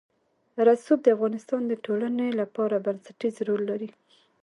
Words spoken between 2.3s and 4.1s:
لپاره بنسټيز رول لري.